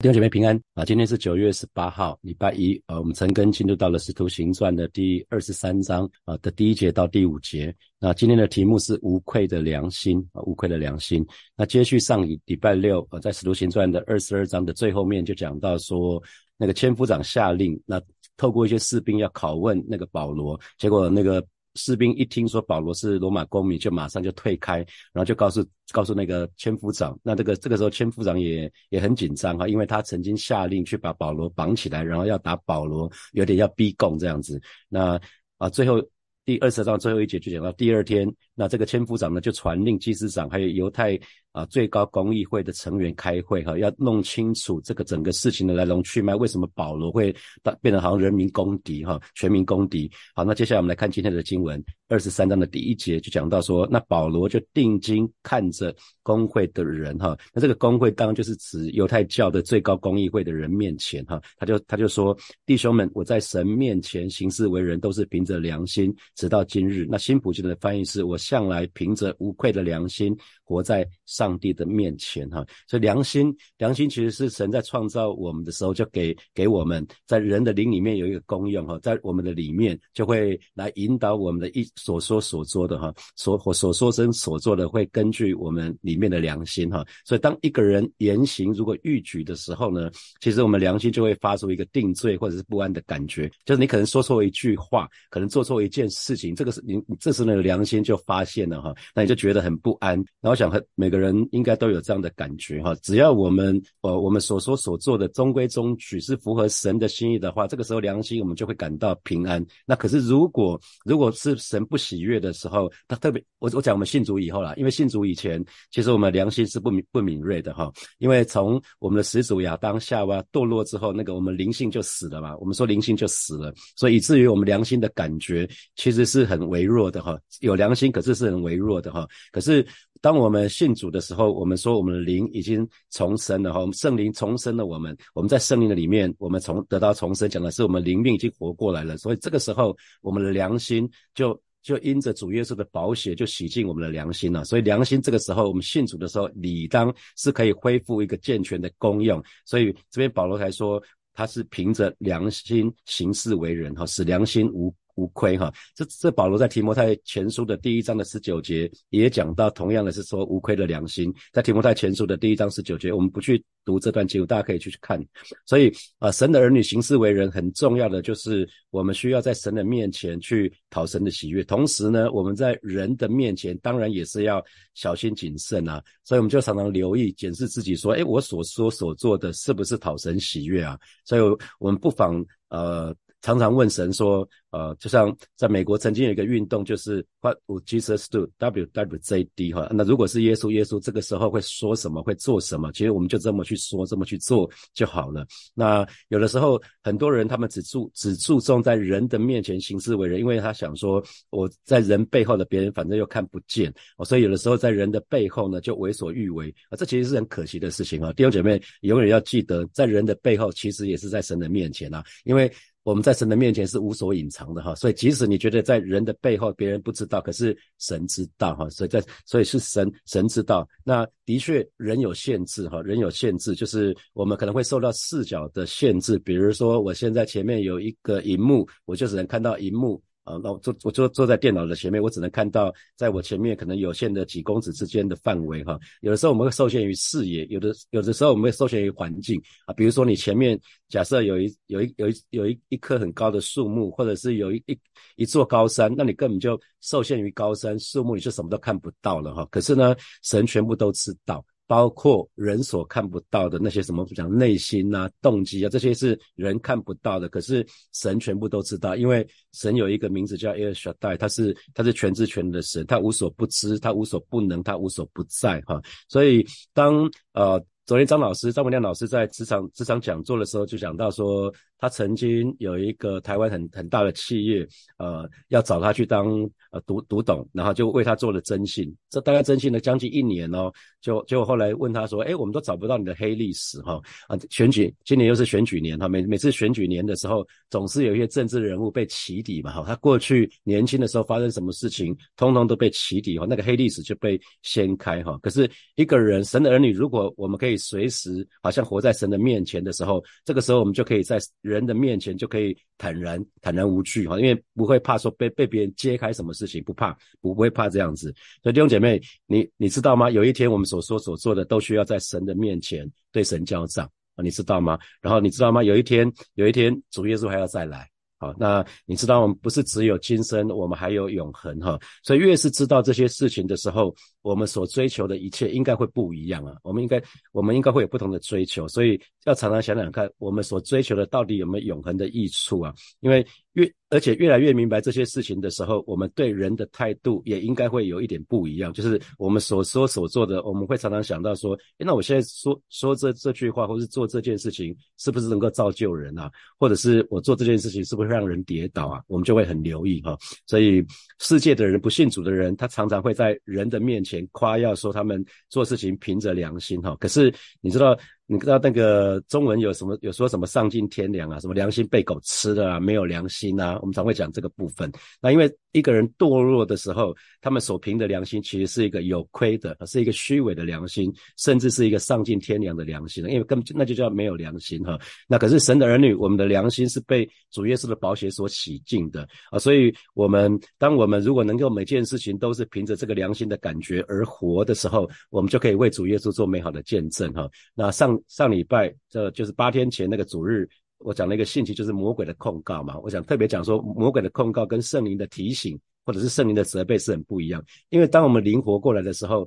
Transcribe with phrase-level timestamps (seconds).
[0.00, 0.82] 弟兄姐妹平安啊！
[0.82, 2.98] 今天是九月十八号，礼拜一啊。
[2.98, 7.74] 我们陈根进入到了《使徒行传》的第二十三章啊的第一节到第五节。
[7.98, 11.22] 那今天的题目是无愧的良心啊，无愧的良心。
[11.54, 16.18] 那接续上礼礼拜六啊，在《使徒行传》的二十二章的最后面就讲到说，
[16.56, 18.00] 那个千夫长下令，那
[18.38, 21.46] 透过一些士兵要拷问那个保罗，结果那个。
[21.74, 24.78] 士兵一听说保罗是罗马公民，就马上就退开，
[25.12, 27.18] 然后就告诉告诉那个千夫长。
[27.22, 34.60] 那这个这个时候，千夫长也也很紧张哈，因为他曾经下令去把保罗绑起来，然后要打保罗，有点要逼供这样子。
[34.88, 35.20] 那
[35.58, 36.02] 啊，最后。
[36.42, 38.26] 第二十章最后一节就讲到第二天，
[38.60, 41.18] 那这个千夫长呢就传令祭司长还有犹太
[41.52, 47.34] 啊最高公议会的成员开会哈，要弄清楚这个整个事情的来龙去脉，为什么保罗会
[47.80, 50.10] 变得好像人民公敌哈，全民公敌。
[50.34, 66.14] 好，那接下来我们来看今天的经文，二十三章的第一节就讲到说，那保罗就定睛看着公会的人哈，那这个公会当然就是指犹太教的最高公议会的人面前哈，他就他就说，弟兄们，我在神面前行事为人都是凭着良心。
[66.36, 72.66] 直到今日，那新普京的翻译是：我向来凭着无愧的良心活在上帝的面前，哈。
[72.88, 87.06] 所以良心，良心其实是神在创造我们的时候就给给我们，在人的灵里面有一个功用，哈，在我们的里面就会来引导我们的一所说所做的，哈，所所说声所做的会根据我们里面的良心，哈。
[87.24, 96.36] 所以当一个人言行如果逾矩的时候呢，其实我们良心就会发出一个定罪或者是不安的感觉，就是你可能说错一句话，可能做错一件事。
[96.40, 100.16] 情，这个是你，这时那个良心就发发现了哈，那你就觉得很不安。
[100.40, 109.62] 然后想和每个人应该都有这样的感觉哈，只要我们呃我们所说所做的中规中矩，是符合神的心意的话，这个时候良心我们就会感到平安。
[109.84, 126.24] 那可是如果如果是神不喜悦的时候，他特别我我讲我们信主以后啦，因为信主以前其实我们良心是不敏不敏锐的哈，因为从我们的始祖亚当夏娃堕落之后，那个我们灵性就死了嘛，我们说灵性就死了，所以以至于我们良心的感觉其实。
[126.30, 129.26] 是很微弱的哈，有良心，可是是很微弱的哈。
[129.52, 129.86] 可是
[130.20, 139.16] 当我们信主的时候，我们说我们的灵已经重生了哈，我们圣灵重生了我们，我们在圣灵的里面，我们从得到重生，讲的是我们灵命已经活过来了。
[139.16, 144.62] 所以这个时候，我们的良心就就因着主耶稣的宝血就洗净我们的良心了。
[144.64, 149.42] 所以良心这个时候，我们信主的时候，理当是可以恢复一个健全的功用。
[149.64, 151.02] 所以这边保罗才说，
[151.32, 154.94] 他是凭着良心行事为人哈，使良心无。
[155.20, 165.22] 无愧哈，这这保罗在提摩太前书的第一章的十九节也讲到，同样的是说无愧的良心，在提摩太前书的第一章十九节，我们不去读这段经文，大家可以去看。
[165.66, 174.64] 所以啊，神的儿女行事为人很重要的就是我们需要在神的面前去讨神的喜悦，同时呢，我们在人的面前当然也是要
[174.94, 176.02] 小心谨慎啊。
[176.24, 180.98] 所以我们就常常留意检视自己，说，哎，我所说所做的是不是讨神喜悦啊？
[181.24, 181.40] 所以
[181.78, 183.14] 我们不妨呃。
[183.42, 189.88] 常常问神说，呃，就像在美国曾经有一个运动，就是 What would Jesus do？W W J D 哈。
[189.92, 192.22] 那如果是耶稣，耶稣这个时候会说什么？
[192.22, 192.92] 会做什么？
[192.92, 195.44] 其实我们就这么去说，这么去做就好了。
[195.74, 203.92] 那有的时候很多人他们只注只注重在人的面前行事为人，因为他想说我在人背后的别人反正又看不见，
[204.24, 208.32] 所以有的时候在人的背后呢就为所欲为啊，这其实是很可惜的事情啊。
[208.34, 212.70] 弟兄姐妹永远要记得，在人的背后其实也是在神的面前啊，因为。
[213.02, 220.88] 我们在神的面前是无所隐藏的哈，所以即使你觉得在人的背后别人不知道，可是神知道哈，所以在所以是神神知道。
[221.04, 230.22] 那的确人有限制哈，人有限制，就是我们可能会受到视角的限制，比如说我现在前面有一个荧幕，我就只能看到荧幕。
[230.50, 235.98] 啊，那我坐我坐坐在电脑的前面，我只能看到在我前面可能有限的几公尺之间的范围哈。
[236.22, 239.94] 有的时候我们会受限于视野，有的有的时候我们会受限于环境啊。
[239.94, 240.78] 比如说你前面
[241.08, 244.98] 假设有一有一有一有一一棵很高的树木，或者是有一一
[245.36, 249.64] 一座高山，那你根本就受限于高山树木，你就什么都看不到了哈。
[249.70, 251.64] 可是呢，神全部都知道。
[251.90, 266.00] 包括人所看不到的那些什么讲内心啊、动机啊，这些是人看不到的，可是神全部都知道，因为神有一个名字叫 El Shaddai，他是他是全知全能的神，他无所不知，他无所不能，他无所不在哈。
[266.28, 274.86] 所以当呃昨天张老师张文亮老师在职场职场讲座的时候就讲到说，他曾经有一个台湾很很大的企业，
[275.18, 276.48] 呃，要找他去当
[276.90, 284.18] 呃读读董，然后就为他做了征信，这大概征信了将近一年哦，就就后来问他说，哎，我们都找不到你的黑历史哈，
[284.48, 301.58] 啊，选举今年又是选举年哈，每每次选举年的时候，总是有一些政治人物被起底嘛哈，他过去年轻的时候发生什么事情，通通都被起底哈，那个黑历史就被掀开哈，可是一个人神的儿女，如果我们可以随时好像活在神的面前的时候，这个时候我们就可以在。
[301.90, 308.54] 人的面前就可以坦然坦然无惧哈，因为不会怕说被被别人揭开什么事情，不怕不不会怕这样子。
[308.82, 310.48] 所以弟兄姐妹，你你知道吗？
[310.50, 315.18] 有一天我们所说所做的都需要在神的面前对神交账啊，你知道吗？
[315.40, 316.02] 然后你知道吗？
[316.02, 318.28] 有一天有一天主耶稣还要再来。
[318.62, 322.20] 好，那你知道我们不是只有今生，我们还有永恒哈。
[322.42, 326.96] 所以越是知道这些事情的时候，我们所追求的一切应该会不一样啊。
[327.02, 327.42] 我们应该，
[327.72, 329.06] 我们应该会有不同的追求。
[329.08, 333.14] 所以要常常想想看，我们所追求的到底有没有永恒的益处啊？
[333.40, 339.12] 因为越而且越来越明白这些事情的时候，我们对人的态度也应该会有一点不一样。
[339.12, 346.70] 就是我们所说所做的，我们会常常想到说：，那我现在说说这这句话，或是做这件事情，是不是能够造就人啊？
[346.96, 349.42] 或者是我做这件事情，是不是让人跌倒啊？
[349.48, 350.56] 我们就会很留意哈。
[350.86, 351.24] 所以
[351.58, 357.36] 世界的人不信主的人，他常常会在人的面前前夸耀说他们做事情凭着良心哈。
[357.38, 358.36] 可是你知道？
[358.72, 360.38] 你知道那个中文有什么？
[360.42, 361.80] 有说什么丧尽天良啊？
[361.80, 363.18] 什么良心被狗吃了啊？
[363.18, 364.16] 没有良心啊？
[364.20, 365.28] 我们常会讲这个部分。
[365.60, 373.64] 那因为一个人堕落的时候，他们所凭的良心其实是一个有亏的，是一个虚伪的良心，甚至是一个丧尽天良的良心。
[373.64, 375.36] 因为根本那就叫没有良心哈。
[375.66, 379.98] 那可是神的儿女，我们的良心是被主耶稣的宝血所洗净的啊。
[379.98, 387.90] 所以，我们当我们如果能够每件事情都是凭着这个良心的感觉而活的时候，我们就可以为主耶稣做美好的见证哈。
[388.14, 388.56] 那上。
[388.66, 391.08] 上礼拜，这就是八天前那个主日，
[391.38, 393.38] 我讲了一个信息，就是魔鬼的控告嘛。
[393.40, 398.04] 我想特别讲说，魔鬼的控告跟圣灵的提醒，或者是圣灵的责备是很不一样。
[398.28, 399.86] 因为当我们灵活过来的时候，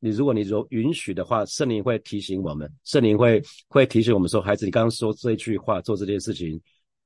[0.00, 6.60] 你如果你容允许的话，圣灵会提醒我们，圣灵会会提醒我们说，孩子，你刚刚说这句话，做这件事情。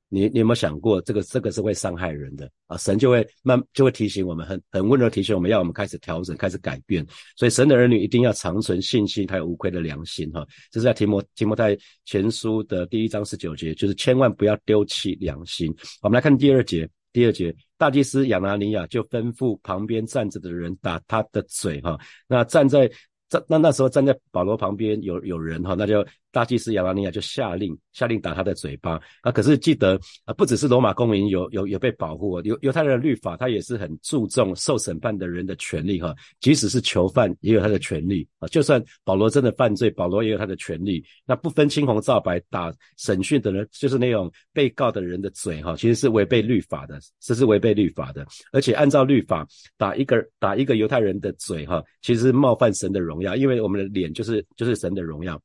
[0.09, 2.77] 你你有没有想过，这个这个是会伤害人的啊？
[2.77, 7.05] 神就会慢就会提醒我们，很很温柔提醒我们要我们开始调整，开始改变。
[7.35, 10.47] 所以神的儿女一定要长存信心，还有无愧的良心哈。
[10.71, 15.75] 这是在提摩提摩太前书的第一章十九节，就是千万不要丢弃良心。
[16.01, 21.99] 我们来看第二节，第二节，大祭司亚拿尼亚就吩咐旁边站着的人打他的嘴哈。
[22.29, 22.89] 那站在
[23.27, 26.05] 站那那时候站在保罗旁边有有人哈，那就。
[26.37, 29.31] 大祭司亚拿尼亚就下令下令打他的嘴巴啊！
[29.31, 36.13] 可是记得啊，不只是罗马公民有有有被保护，犹犹太人的律法他也是很注重受审判的人的权利哈。
[36.39, 38.47] 即使是囚犯也有他的权利啊。
[38.49, 41.03] 就算保罗真的犯罪，保罗也有他的权利。
[41.25, 48.23] 那不分青红皂白打审讯的人，就是那种被告的人的嘴哈，其实是违背律法的，这是违背律法的。
[48.51, 49.43] 而且按照律法
[49.75, 55.41] 打一个打一个犹太人的嘴哈，其实冒犯神的荣耀，因为我们的脸就是就是神的荣耀。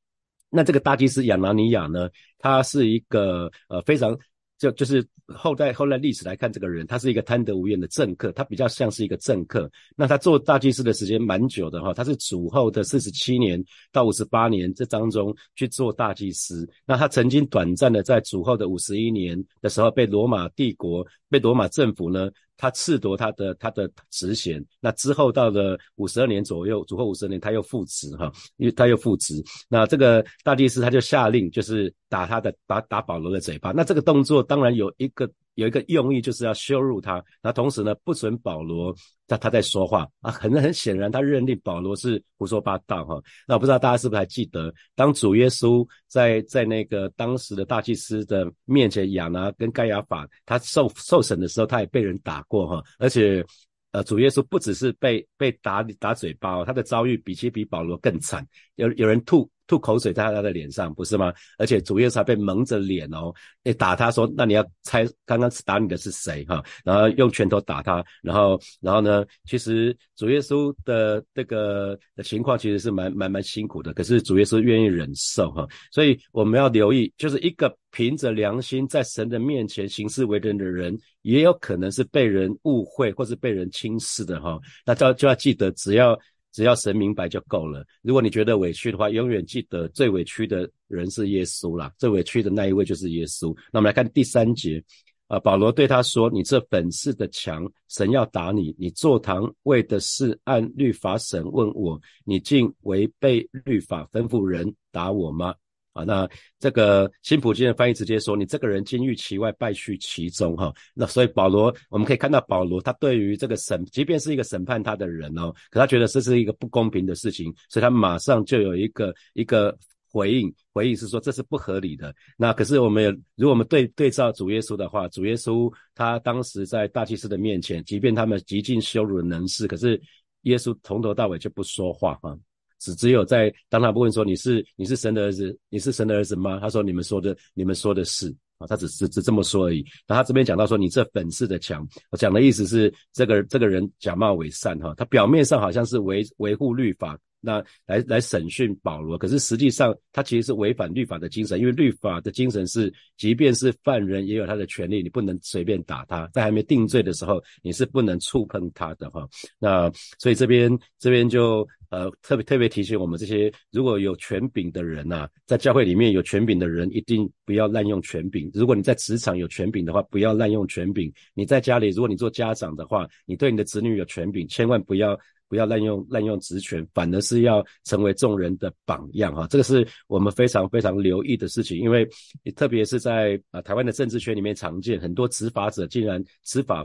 [0.54, 2.10] 那这个大祭司亚拿尼亚呢？
[2.38, 4.14] 他是一个呃非常
[4.58, 9.70] 就就是后代后来历史来看，这个人他是一个贪得无厌的政客，他比较像是一个政客。
[9.96, 16.68] 那他做大祭司的时间蛮久的哈，他是主后的四十七年到五十八年这当中去做大祭司。
[16.84, 22.30] 那他曾经短暂的在主后的五十一年的时候被罗马帝国被罗马政府呢。
[22.62, 35.28] 他褫夺他的他的职衔，那之后到了五十二年左右，主后五十二年他又复职哈，因为他又复职，那这个大祭司他就下令，就是打他的打打保罗的嘴巴，那这个动作当然有一个。
[35.54, 38.94] 有一个用意就是要羞辱他，那同时呢不准保罗
[39.26, 43.22] 他他在说话啊，很很显然他认定保罗是胡说八道哈。
[43.46, 53.44] 那我不知道大家是不是还记得，当主耶稣在在那个当时的大祭司的面前，亚拿跟盖亚法他受受审的时候，他也被人打过哈，而且
[53.90, 58.46] 呃主耶稣不只是被被打打嘴巴，他的遭遇比起比保罗更惨，
[58.76, 59.50] 有有人吐。
[59.72, 61.32] 吐口水在他的脸上，不是吗？
[61.56, 63.32] 而且主耶稣还被蒙着脸哦，
[63.64, 66.62] 诶打他说，那你要猜刚刚打你的是谁哈？
[66.84, 86.14] 然后用拳头打他，然后然后呢，其实主耶稣的这个的情况其实是蛮蛮蛮辛苦的，可是主耶稣愿意忍受哈，所以我们要留意，就是一个凭着良心在神的面前行事为人的人，也有可能是被人误会或是被人轻视的哈，那就就要记得，只要。
[86.52, 87.84] 只要神明白就够了。
[88.02, 93.52] 如果你觉得委屈的话，永远记得最委屈的人是耶稣啦，最委屈的那一位就是耶稣。
[93.72, 94.82] 那我们来看第三节，
[95.28, 98.74] 啊，保罗对他说：“你这本事的强，神要打你。
[98.78, 105.54] 你坐堂为的是按律法审问我，你竟违背律法吩咐人打我吗？”
[105.92, 106.04] 啊。
[106.04, 110.72] 那这个新普京的翻译直接说，你这个人金玉其外，败絮其中哈。
[110.94, 119.78] 那所以保罗，我们可以看到保罗他对于这个审，即便是一个审判他的人哦，可他觉得这是一个不公平的事情，所以他马上就有一个一个。
[120.14, 122.14] 回应回应是说这是不合理的。
[122.36, 129.98] 那可是我们如果我们对对照主耶稣的话，主耶稣他当时在大祭司的面前，即便他们极尽羞辱的能事，可是
[130.42, 132.36] 耶稣从头到尾就不说话啊，
[132.82, 136.58] 只只有在当他问说你是你是神的儿子，你是神的儿子吗？
[136.60, 139.84] 他说你们说的你们说的是啊，他只是只这么说而已。
[140.06, 141.86] 那他这边讲到说你这粉饰的墙，
[142.18, 147.16] 讲的意思是这个这个人假冒伪善哈，他表面上好像是维维护律法。
[147.44, 159.28] 那来来审讯保罗，可是实际上他其实是违反律法的精神，因为律法的精神是，即便是犯人也有他的权利，你不能随便打他，在还没定罪的时候，你是不能触碰他的哈。
[159.58, 160.70] 那所以这边
[161.00, 168.48] 这边就呃特别特别提醒我们这些如果有权柄的人呐，在教会里面有权柄的人，一定不要滥用权柄。
[168.54, 171.12] 如果你在职场有权柄的话，不要滥用权柄。
[171.34, 175.18] 你在家里，如果你做家长的话，你对你的子女有权柄，千万不要。
[175.52, 179.46] 不要滥用滥用职权，反而是要成为众人的榜样哈。
[179.50, 182.08] 这个是我们非常非常留意的事情，因为
[182.56, 186.82] 特别是在啊台湾的政治圈里面常见，很多执法者竟然执法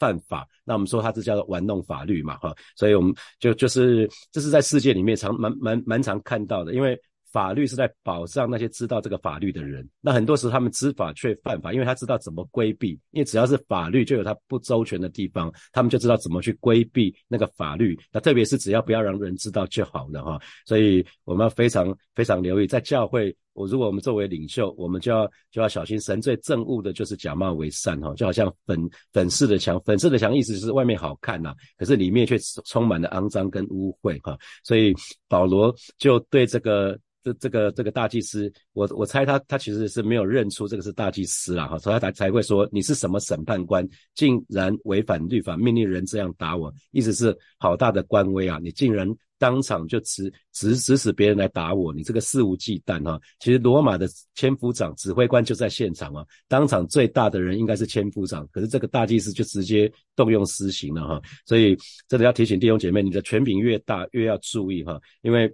[0.00, 2.52] 犯法，那我们说他这叫做玩弄法律嘛哈。
[2.74, 7.00] 所以我们就就是这是在世界里面常蛮蛮蛮常看到的，因为。
[7.32, 17.98] 法律是在保障那些知道这个法律的人，那很多时候他们知法却犯法，因为他知道怎么规避，因为只要是法律就有他不周全的地方，他们就知道怎么去规避那个法律。
[18.12, 20.38] 那特别是只要不要让人知道就好了哈。
[20.66, 28.78] 所以我们要非常非常留意，在教会，我如果我们作为领袖，我们就要就要小心，神最憎恶的就是假冒为善哈，就好像粉
[29.10, 32.36] 粉饰的墙，粉饰的墙意思是外面好看呐，可是里面却
[32.66, 34.36] 充满了肮脏跟污秽哈。
[34.64, 34.94] 所以
[35.28, 36.98] 保罗就对这个。
[37.22, 48.58] 这这个这个大祭司，我我猜他他其实是没有认出这个是大祭司啦哈，所以他才才会说你是什么审判官，竟然违反律法，命令人这样打我，意思是好大的官威啊！
[48.62, 53.20] 你竟然当场就指指指使别人来打我，你这个肆无忌惮哈！
[53.38, 61.76] 其实罗马的千夫长指挥官就在现场啊，当场最大的人应该是千夫长，可是这个大祭司就直接动用私刑了哈，所以
[62.08, 65.52] 真的要提醒弟兄姐妹，你的权柄越大，越要注意哈，因为。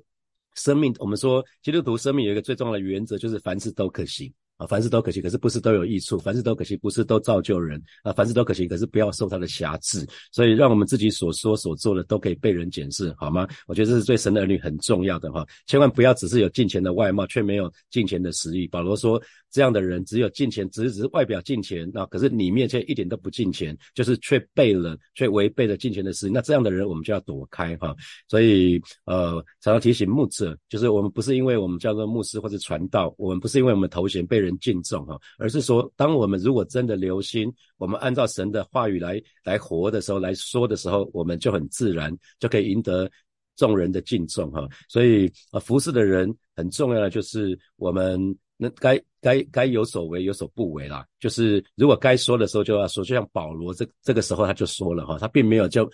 [0.58, 4.32] 生命，我们说基督徒生命有一个最重要的原则，就是凡事都可行。
[4.58, 7.80] 啊，凡事都可行，可是不是都有益处；凡事都可行，不是都造就人。
[8.02, 10.04] 啊，凡事都可行，可是不要受他的辖制。
[10.32, 13.46] 所以，让我们自己所说所做的都可以被人检视，好吗？
[13.68, 15.46] 我觉得这是对神的儿女很重要的哈。
[15.68, 18.66] 千万不要只是有金钱的外貌，却没有金钱的实力。
[18.66, 26.28] 保罗说，这样的人只有金钱，只是外表金钱，那可是里面却一点都不金钱，就是却背了，却违背了金钱的事。
[26.28, 27.94] 那这样的人，我们就要躲开哈。
[28.28, 34.48] 所以，呃，常常提醒牧者，就是我们不是因为我们叫做牧师或者传道，我们不是因为我们头衔被人。
[34.58, 43.08] 敬重哈，而是说，当我们如果真的留心，我们按照神的话语来来活的时候，来说的时候，我们就很自然就可以赢得
[43.56, 44.66] 众人的敬重哈。
[44.88, 48.20] 所以啊，服侍的人很重要的就是我们
[48.58, 51.06] 那该该该有所为，有所不为啦。
[51.18, 55.90] 就是如果该说的时候就要说，就像保罗这这个时候他就说了哈，他并没有就。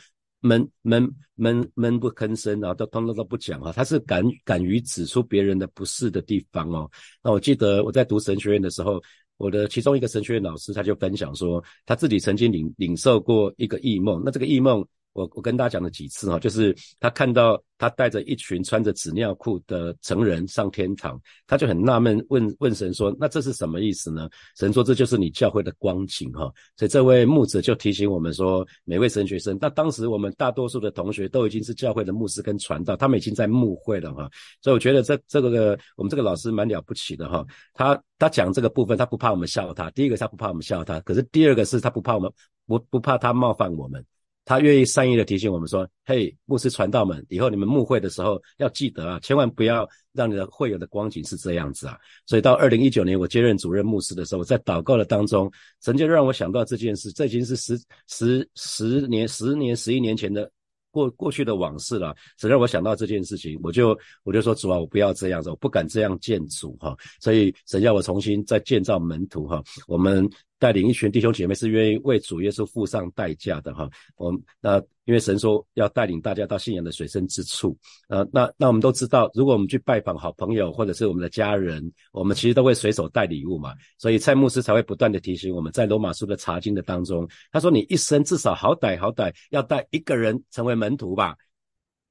[0.47, 6.87] 闷闷闷闷不吭声，然后都通通都不讲哈，他是敢敢于指出别人的不是的地方哦。
[7.23, 9.03] 那我记得我在读神学院的时候，
[9.39, 14.87] 我的其中一个神学院老师他就分享说，他自己曾经领领受过一个异梦，那这个异梦。
[15.15, 24.29] 我我跟大家讲了几次哈，就是他看到他带着一群穿着纸尿裤的成人上天堂，他就很纳闷，问问神说：“那这是什么意思呢？”
[24.59, 34.29] 神说：“这就是你教会的光景哈。”所以这位牧者就提醒我们说：“每位神学生，那当时我们大多数的同学都已经是教会的牧师跟传道，他们已经在牧会了哈。
[34.61, 37.47] 所以我觉得这这个我们这个老师蛮了不起的哈。
[37.73, 39.89] 他他讲这个部分，他不怕我们笑他。
[39.93, 42.29] 第一个他不怕我们笑他，可是第二个是他不怕我们
[42.67, 44.05] 不不怕他冒犯我们。”
[44.45, 51.97] 他愿意善意的提醒我们说：“嘿，牧师传道们，以后你们牧会的时候要记得啊，千万不要让你的会友的光景是这样子啊。”
[52.27, 55.51] 所以到二零一九年我接任主任牧师的时候，在祷告的当中，
[55.83, 60.51] 神就让我想到这件事，这已经是十十十年、十年、十一年前的
[60.91, 62.15] 过过去的往事了。
[62.39, 66.95] 神让我想到这件事情，我就我就说主啊，我不要这样子，我不敢这样见主哈。
[67.19, 70.29] 所以神要我重新再建造门徒哈，我们。
[70.65, 77.77] 带领一群弟兄姐妹是愿意为主耶稣付上代价的哈，我那因为神说要带领大家到信仰的水深之处，
[78.09, 91.37] 呃，那那我们都知道，如果我们去拜访好朋友或者是我们的家人，我们其实都会随手带礼物嘛，所以蔡牧师才会不断的提醒我们在罗马书的查经的当中，他说你一生至少好歹好歹要带一个人成为门徒吧。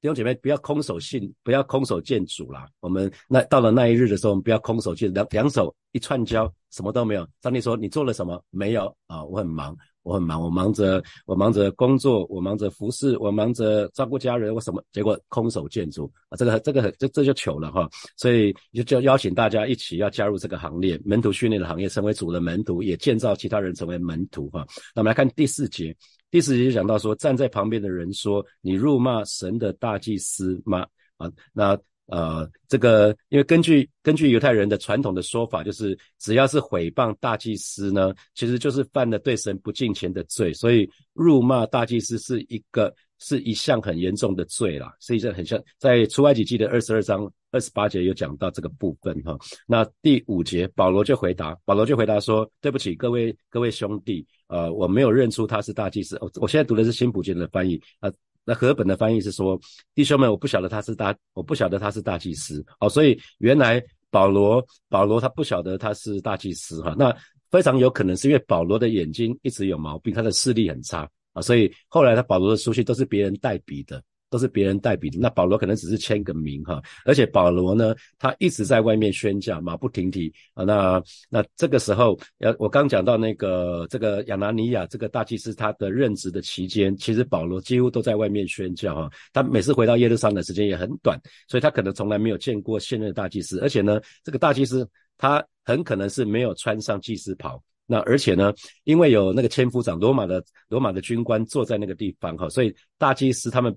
[0.03, 2.67] 弟兄姐妹，不要空手信，不要空手见主啦。
[2.81, 7.25] 我们那到了那一日的时候，我们不要空手见两两手一串交，什么都没有。
[7.41, 8.43] 上帝说：“你做了什么？
[8.49, 14.83] 没有啊，我很忙，我很忙，我忙着，我忙着工作，我忙着服侍，我忙着照顾家人，我什么？
[14.91, 17.89] 结果空手建筑啊，这个这个这这就糗了哈。
[18.17, 24.65] 所以就就邀请大家一起要加入这个行列，门徒训练的行业，成为主的门徒，也建造其他人成为门徒哈。
[24.93, 25.95] 那我们来看第四节。
[26.29, 30.85] 第四节就讲到说，站在旁边的人说：“你辱骂神的大祭司吗？”
[31.17, 49.37] 啊，那呃，这个因为根据根据犹太人的传统的说法，就是只要是毁谤大祭司呢，其实就是犯了对神不敬虔的罪，所以辱骂大祭司是一个是一项很严重的罪啦，是一件很像在出埃及记的二十二章二十八节有讲到这个部分哈。
[49.65, 56.15] 那第五节保罗就回答，保罗就回答说：“对不起，各位各位兄弟。”呃，我没有认出他是大祭司。
[56.21, 57.81] 我我现在读的是新普京的翻译。
[58.01, 58.11] 呃，
[58.45, 59.59] 那和本的翻译是说，
[59.95, 62.65] 弟兄们，我不晓得他是大，我不晓得他是大祭司。
[62.79, 66.95] 哦，所以原来保罗保罗他不晓得他是大祭司哈。
[66.97, 67.15] 那
[67.49, 74.03] 非常有可能是因为保罗的眼睛一直有毛病，他的视力很差啊，所以后来他保罗的书信都是别人代笔的。
[74.33, 80.63] 都是别人代笔的，那保罗可能只是签个名哈，而且保罗呢，他一直在外面宣教，马不停蹄啊。
[80.63, 80.99] 那
[81.29, 89.11] 那这个时候，呃，我刚讲到那个这个亚拿尼亚这个大祭司他的任职的期间，其实保罗几乎都在外面宣教哈。
[89.31, 91.15] 他每次回到耶路撒冷的时间也很短，
[91.47, 97.63] 所以他可能从来没有见过现任的大祭司，而且呢，这个大祭司他很可能是没有穿上祭司袍。
[97.85, 98.51] 那而且呢，
[98.83, 103.75] 因为有那个千夫长罗马的罗马的军官坐在那个地方哈，所以大祭司他们。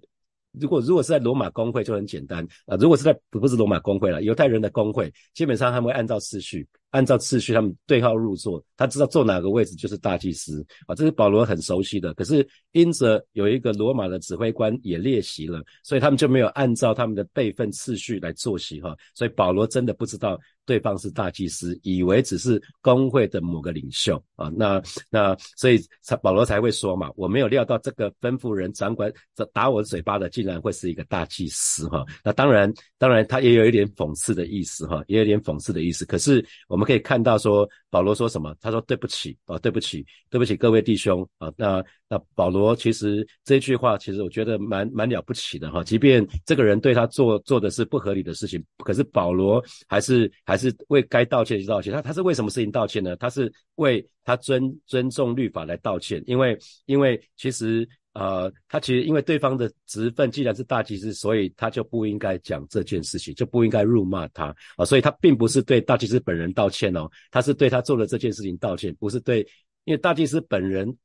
[0.60, 12.12] 如果如果是在罗马公会就很简单啊，如果是在不是罗马公会了，犹太人的公会，基本上他们会按照次序，按照次序他们对号入座，他知道坐哪个位置就是大祭司啊，这是保罗很熟悉的。
[12.14, 20.38] 可是因着有一个罗马的指挥官也列席了，所以他们就没有按照他们的辈分次序来坐席哈，所以保罗真的不知道。
[20.66, 29.10] 对方是大祭司，以为只是工会的某个领袖啊，那那所以才保罗才会说嘛，我没有料到这个吩咐人掌管
[29.54, 32.04] 打我嘴巴的，竟然会是一个大祭司哈。
[32.24, 36.04] 那当然，当然他也有一点讽刺的意思哈，也有点讽刺的意思。
[36.04, 38.52] 可是我们可以看到说，保罗说什么？
[38.60, 41.52] 他说对不起啊，对不起，对不起各位弟兄啊。
[41.56, 45.84] 那那保罗其实这句话，其实我觉得蛮蛮了不起的哈。
[45.84, 50.55] 即便这个人对他做做的是不合理的事情，可是保罗还是还。
[50.56, 53.14] 还是为该道歉就道歉，他他是为什么事情道歉呢？
[53.16, 69.46] 他是为他尊尊重律法来道歉，因为因为其实呃，他其实因为对方的职分既然是大祭司，所以他就不应该讲这件事情，就不应该辱骂他啊，所以他并不是对大祭司本人道歉哦，他是对他做了这件事情道歉，不是对，
[69.84, 70.96] 因为大祭司本人。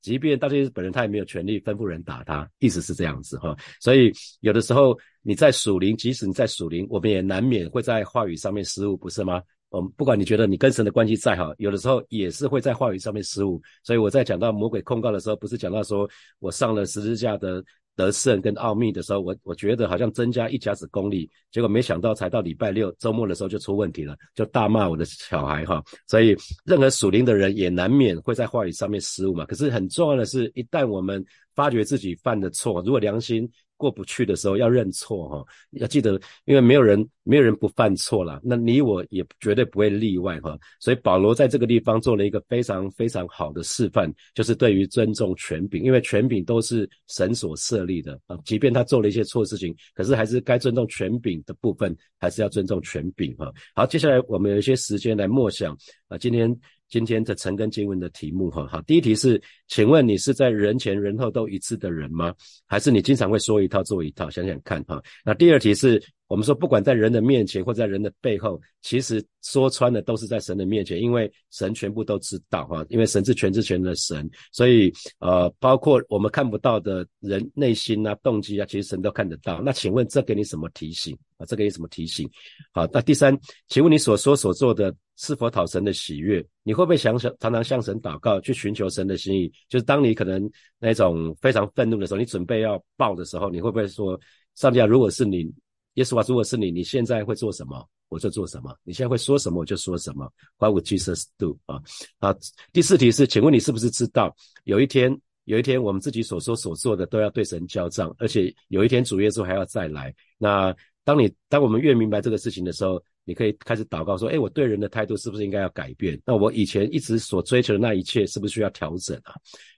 [0.00, 3.56] 即便大祭司本人他也没有权利吩咐人打他，一直是这样子哈。
[3.80, 9.42] 所以有的时候你在属灵，即使你在属灵，我们也难免会在话语上面失误，不是吗？
[9.68, 13.60] 我们不管你觉得你跟神的关系再好，有的时候也是会在话语上面失误。
[13.84, 16.08] 所以我在讲到魔鬼控告的时候，不是讲到说
[16.38, 17.64] 我上了十字架的。
[17.96, 25.82] 得胜跟奥秘的时候，我我觉得好像增加一甲子功力，结果没想到才到礼拜六周末的时候就出问题了，就大骂我的小孩哈。
[26.06, 29.44] 所以任何属灵的人也难免会在话语上面失误嘛。
[29.44, 31.24] 可是很重要的是，一旦我们
[31.54, 33.50] 发觉自己犯的错，如果良心。
[33.80, 40.58] 过不去的时候要认错哈，要记得，因为没有人没有人不犯错了，那你我也绝对不会例外哈。
[40.78, 48.38] 所以保罗在这个地方做了一个非常非常好的示范，就是对于尊重权柄，因为权柄都是神所设立的啊。
[48.44, 53.50] 即便他做了一些错事情，可是还是该尊重权柄的部分，还是要尊重权柄哈。
[53.74, 55.74] 好，接下来我们有一些时间来默想
[56.08, 56.54] 啊，今天。
[56.90, 62.34] 今天的陈根经文的题目哈，好，第一题是，请问你是在人前人后都一致的人吗？
[62.66, 64.28] 还是你经常会说一套做一套？
[64.28, 65.02] 想想看哈。
[65.24, 66.02] 那第二题是。
[66.30, 79.60] 我们说，不管在人的面前或在人的背后，其实说穿了都是在神的面前，因为神全部都知道哈，因为神是全知全能的神，所以呃，包括我们看不到的人内心啊、动机啊，其实神都看得到。
[79.60, 81.44] 那请问这给你什么提醒啊？
[81.46, 82.30] 这给你什么提醒？
[82.72, 86.42] 好，那第三，请问你所说所做的是否讨神的喜悦？
[86.62, 89.52] 你会不会想想常常向神祷告，去寻求神的心意？
[89.68, 94.18] 就是当你可能那种非常愤怒的时候，你准备要爆的时候，你会不会说，
[94.54, 95.52] 上帝啊，如果是你？
[95.94, 100.32] 耶稣啊，如果是你，你现在会做什么，我就做什么；你现在会说什么，我就说什么。
[100.56, 101.58] What would Jesus do？
[101.66, 101.82] 啊，
[102.20, 102.34] 啊。
[102.72, 110.14] 第四题是，请问你是不是知道，有一天，有一天，我们自己所说所做的都要对神交账，而且有一天主耶稣还要再来。
[110.38, 116.20] 那当你当我们越明白这个事情的时候，你可以开始祷告说：，哎，我对人的态度是不是应该要改变？
[116.24, 119.34] 那我以前一直所追求的那一切，是不是需要调整啊？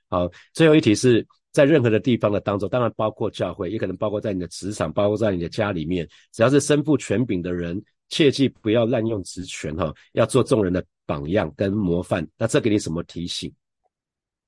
[0.08, 1.26] 好，最后一题是。
[1.52, 12.26] 在任何的地方的当中，当然包括教会，也可能包括在你的职场，包括在你的家里面，只要是身负权柄的人，切记不要滥用职权哈，要做众人的榜样跟模范。
[12.38, 13.52] 那这给你什么提醒？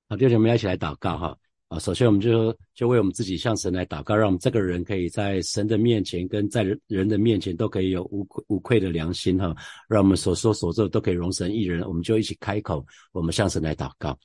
[0.09, 1.37] 好，弟兄们要一起来祷告哈。
[1.75, 9.53] 啊，首先我们就就为我们自己向神来祷告，让我们这个人可以在神的面前跟在人人的面前都可以有无愧无愧的良心哈，
[9.89, 11.83] 让我们所说所做都可以容神一人。
[11.83, 14.17] 我们就一起开口，我们向神来祷告。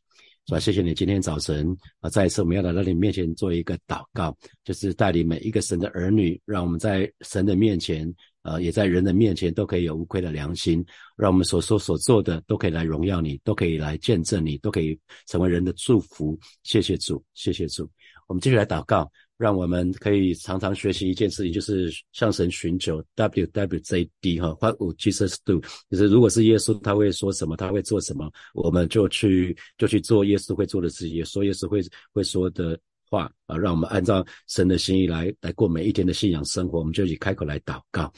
[0.50, 0.60] 是吧？
[0.60, 10.84] 谢谢你今天早晨啊，再一次我们要来到你面前做一个祷告，就是带领每一个神的儿女，让我们在神的面前，呃，也在人的面前都可以有无愧的良心，
[11.16, 16.36] 让我们所说所做的都可以来荣耀你，都可以来见证你，都可以成为人的祝福。
[16.64, 17.88] 谢谢主，谢谢主。
[18.26, 19.08] 我们继续来祷告。
[19.40, 23.02] 让我们可以常常学习一件事情，就是向神寻求。
[23.16, 25.62] W W J D 哈，What would Jesus do？
[25.90, 27.56] 就是如果是耶稣，他会说什么？
[27.56, 28.30] 他会做什么？
[28.54, 32.78] 我们就去就去做耶稣会做的事情，说耶稣会会说的
[33.10, 33.56] 话啊。
[33.58, 36.78] 让我们按照神的心意来来过每一天的信仰生活。
[36.80, 38.12] 我们就以开口来祷告。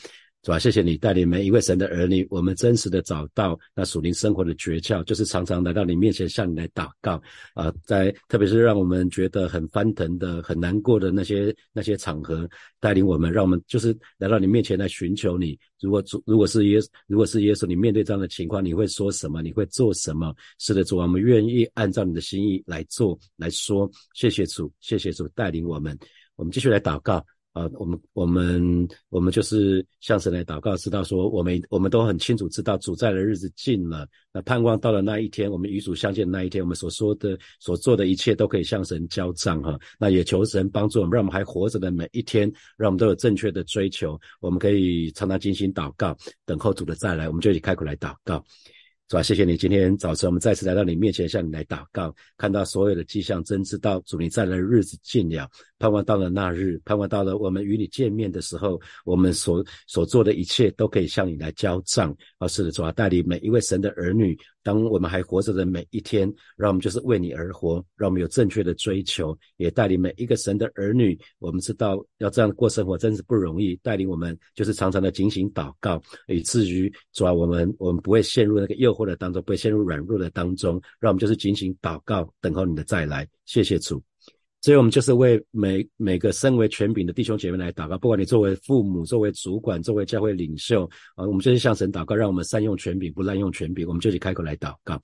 [0.44, 0.58] 是吧？
[0.58, 7.22] 谢谢你带领每一位神的儿女，我们真实的找到那属灵生活的诀窍，就是常常来到你面前向你来祷告
[7.54, 12.50] 啊，在特别是让我们觉得很翻腾的、很难过的那些那些场合，
[12.80, 15.58] 带领我们，让我们就是来到你面前来寻求你。
[15.80, 19.44] 如果主如果是耶如果是耶稣，你面对这样的情况，你会说什么？
[19.44, 20.34] 你会做什么？
[20.58, 23.88] 是的，主啊，我们愿意按照你的心意来做来说。
[24.16, 25.96] 谢谢主，谢谢主带领我们，
[26.36, 27.24] 我们继续来祷告。
[27.54, 39.78] 啊，我们我们我们就是向神来祷告，知道说我们我们都很清楚知道主在的日子近了，那盼望到了那一天，我们与主相见的那一天，我们所说的所做的一切都可以向神交账哈。
[40.00, 48.42] 那也求神帮助我们，让我们还活着的每一天，让我们都有正确的追求，我们可以常常进行祷告，等候主的再来，我们就一起开口来祷告。
[49.10, 49.22] 是吧？
[49.22, 55.50] 谢谢你，今天早晨我们再次来到你面前，向你来祷告，看到所有的迹象，真知道主你在的日子近了，
[55.82, 62.16] 盼望到了那日，盼望到了我们与你见面的时候，我们所所做的一切都可以向你来交账。
[62.38, 64.38] 啊是的，主啊，带领每一位神的儿女。
[64.64, 71.18] 当我们还活着的每一天，让我们就是为你而活，让我们有正确的追求，也带领每一个神的儿女。
[71.40, 83.28] 我们知道要这样过生活真是不容易，带领我们就是常常的警醒祷告，以至于主啊，我们我们不会陷入那个诱惑的当中，不会陷入软弱的当中，让我们就是警醒祷告，等候你的再来。
[83.46, 84.11] 谢谢主。
[84.62, 87.98] 所以，我们就是为每每个身为权柄的弟兄姐妹来祷告。
[87.98, 93.88] 不管你作为父母、作为主管、作为教会领袖啊，我们就是向神祷告，让我们善用权柄，不滥用权柄。
[93.88, 95.02] 我们就去开口来祷告，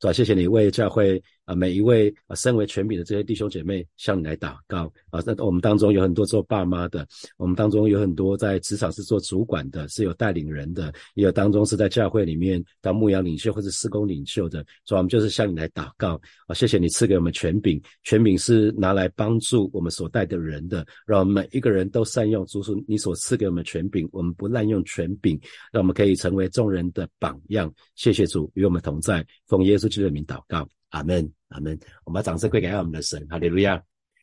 [0.00, 0.12] 是吧？
[0.12, 1.22] 谢谢你为教会。
[1.48, 5.22] 啊，每一位啊，身为权柄的这些弟兄姐妹向你来祷告啊。
[5.24, 7.08] 那我们当中有很多做爸妈的，
[7.38, 14.62] 我们当中有很多在职场是做主管的，是有带领人的，也有当中是在教会里面当牧羊领袖或者施工领袖的。
[14.84, 16.54] 所以，我们就是向你来祷告啊。
[16.54, 25.40] 谢谢你赐给我们权柄，权柄是拿来帮助我们所带的人的，让我们每一个人都善用主所你所赐给我们权柄，我们不滥用权柄，
[25.72, 27.72] 让我们可以成为众人的榜样。
[27.94, 30.68] 谢谢主与我们同在，奉耶稣基督的名祷告。
[30.90, 31.78] 阿门，阿门。
[32.04, 33.76] 我们把掌声归给我们的神，哈利路亚。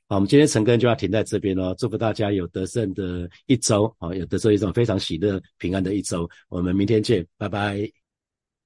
[0.08, 1.74] 好，我们今天晨更就要停在这边喽。
[1.80, 6.30] 祝福大家有得胜的一周，好，有得胜一种非常喜乐、平安的一周。
[6.48, 8.05] 我们明天见，拜拜。